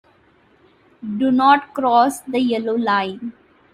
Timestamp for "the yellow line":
2.21-3.33